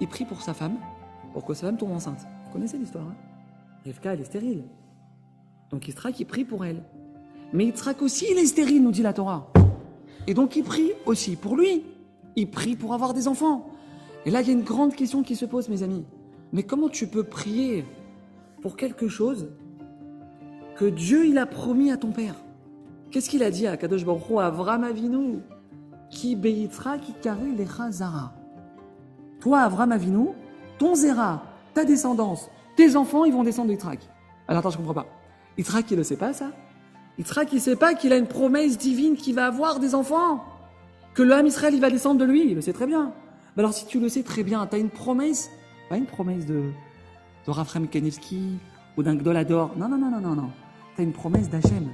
Il 0.00 0.08
prie 0.08 0.24
pour 0.24 0.40
sa 0.40 0.54
femme, 0.54 0.76
pour 1.32 1.44
que 1.44 1.54
sa 1.54 1.66
femme 1.66 1.76
tombe 1.76 1.92
enceinte. 1.92 2.26
Vous 2.46 2.52
connaissez 2.52 2.78
l'histoire, 2.78 3.04
hein? 3.04 3.14
Rivka, 3.84 4.14
elle 4.14 4.20
est 4.20 4.24
stérile. 4.24 4.64
Donc 5.70 5.86
Yitzhak, 5.86 6.18
il 6.18 6.24
prie 6.24 6.44
pour 6.44 6.64
elle. 6.64 6.82
Mais 7.52 7.64
Yitzhak 7.66 8.02
aussi, 8.02 8.26
il 8.30 8.38
est 8.38 8.46
stérile, 8.46 8.82
nous 8.82 8.90
dit 8.90 9.02
la 9.02 9.12
Torah. 9.12 9.52
Et 10.26 10.34
donc 10.34 10.56
il 10.56 10.64
prie 10.64 10.92
aussi 11.06 11.36
pour 11.36 11.56
lui. 11.56 11.84
Il 12.36 12.50
prie 12.50 12.76
pour 12.76 12.92
avoir 12.94 13.14
des 13.14 13.28
enfants. 13.28 13.70
Et 14.26 14.30
là, 14.30 14.40
il 14.42 14.48
y 14.48 14.50
a 14.50 14.52
une 14.52 14.62
grande 14.62 14.94
question 14.94 15.22
qui 15.22 15.36
se 15.36 15.44
pose, 15.44 15.68
mes 15.68 15.82
amis. 15.82 16.04
Mais 16.52 16.62
comment 16.62 16.88
tu 16.88 17.06
peux 17.06 17.24
prier 17.24 17.84
pour 18.60 18.76
quelque 18.76 19.08
chose 19.08 19.48
que 20.76 20.84
Dieu, 20.84 21.26
il 21.26 21.38
a 21.38 21.46
promis 21.46 21.90
à 21.90 21.96
ton 21.96 22.10
père? 22.10 22.34
Qu'est-ce 23.10 23.30
qu'il 23.30 23.42
a 23.42 23.50
dit 23.50 23.66
à 23.66 23.76
Kadosh 23.76 24.04
Baruch 24.04 24.28
Hu, 24.28 24.38
à 24.38 24.46
Avram 24.46 24.84
Avinu? 24.84 25.38
Qui 26.20 26.36
beitra, 26.36 26.98
qui 26.98 27.14
carré 27.14 27.50
les 27.56 27.66
Zara. 27.92 28.34
Toi, 29.40 29.60
Avram 29.60 29.90
Avinu, 29.90 30.26
ton 30.78 30.94
Zera, 30.94 31.44
ta 31.72 31.86
descendance, 31.86 32.50
tes 32.76 32.94
enfants, 32.94 33.24
ils 33.24 33.32
vont 33.32 33.42
descendre 33.42 33.68
de 33.68 33.72
Yitzhak. 33.72 34.00
Alors 34.46 34.60
attends, 34.60 34.68
je 34.68 34.76
comprends 34.76 34.92
pas. 34.92 35.06
Yitzhak, 35.56 35.90
il 35.90 35.96
ne 35.96 36.02
sait 36.02 36.18
pas 36.18 36.34
ça? 36.34 36.50
Yitzhak, 37.16 37.50
il 37.52 37.54
ne 37.54 37.60
sait 37.60 37.74
pas 37.74 37.94
qu'il 37.94 38.12
a 38.12 38.18
une 38.18 38.26
promesse 38.26 38.76
divine 38.76 39.16
qu'il 39.16 39.34
va 39.34 39.46
avoir 39.46 39.80
des 39.80 39.94
enfants? 39.94 40.44
Que 41.14 41.22
l'homme 41.22 41.46
Israël, 41.46 41.72
il 41.72 41.80
va 41.80 41.88
descendre 41.88 42.20
de 42.20 42.26
lui, 42.26 42.50
il 42.50 42.54
le 42.54 42.60
sait 42.60 42.74
très 42.74 42.86
bien. 42.86 43.14
Mais 43.56 43.62
alors 43.62 43.72
si 43.72 43.86
tu 43.86 43.98
le 43.98 44.10
sais 44.10 44.22
très 44.22 44.42
bien, 44.42 44.66
tu 44.66 44.76
as 44.76 44.78
une 44.78 44.90
promesse, 44.90 45.48
pas 45.88 45.96
une 45.96 46.04
promesse 46.04 46.44
de, 46.44 46.64
de 47.46 47.50
Raphaël 47.50 47.88
Kanevski 47.88 48.58
ou 48.98 49.02
d'un 49.02 49.14
Gdolador. 49.14 49.70
Non, 49.78 49.88
non, 49.88 49.96
non, 49.96 50.10
non, 50.10 50.20
non, 50.20 50.34
non. 50.34 50.50
Tu 50.96 51.00
as 51.00 51.04
une 51.04 51.14
promesse 51.14 51.48
d'Hachem. 51.48 51.88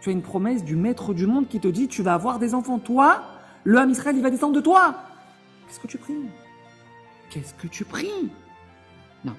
Tu 0.00 0.08
as 0.08 0.12
une 0.12 0.22
promesse 0.22 0.64
du 0.64 0.74
maître 0.74 1.14
du 1.14 1.28
monde 1.28 1.46
qui 1.46 1.60
te 1.60 1.68
dit 1.68 1.86
tu 1.86 2.02
vas 2.02 2.14
avoir 2.14 2.40
des 2.40 2.52
enfants. 2.52 2.80
Toi, 2.80 3.22
le 3.66 3.78
Ham 3.78 3.90
Israël, 3.90 4.16
il 4.16 4.22
va 4.22 4.30
descendre 4.30 4.54
de 4.54 4.60
toi. 4.60 4.94
Qu'est-ce 5.66 5.80
que 5.80 5.88
tu 5.88 5.98
pries? 5.98 6.14
Qu'est-ce 7.30 7.52
que 7.54 7.66
tu 7.66 7.84
pries? 7.84 8.30
Non. 9.24 9.34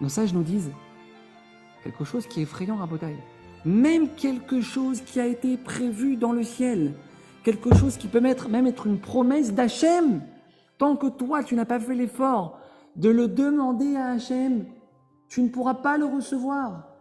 Nos 0.00 0.08
sages 0.08 0.32
nous 0.32 0.44
disent 0.44 0.70
quelque 1.82 2.04
chose 2.04 2.28
qui 2.28 2.38
est 2.38 2.42
effrayant 2.44 2.80
à. 2.80 2.88
Même 3.64 4.10
quelque 4.10 4.60
chose 4.60 5.00
qui 5.00 5.18
a 5.18 5.26
été 5.26 5.56
prévu 5.56 6.16
dans 6.16 6.30
le 6.30 6.44
ciel, 6.44 6.94
quelque 7.42 7.74
chose 7.74 7.96
qui 7.96 8.06
peut 8.06 8.20
même 8.20 8.66
être 8.66 8.86
une 8.86 9.00
promesse 9.00 9.52
d'Hachem, 9.52 10.22
tant 10.78 10.94
que 10.94 11.08
toi, 11.08 11.42
tu 11.42 11.56
n'as 11.56 11.64
pas 11.64 11.80
fait 11.80 11.96
l'effort 11.96 12.60
de 12.94 13.08
le 13.08 13.26
demander 13.26 13.96
à 13.96 14.10
Hachem, 14.10 14.66
tu 15.28 15.42
ne 15.42 15.48
pourras 15.48 15.74
pas 15.74 15.98
le 15.98 16.04
recevoir. 16.04 16.95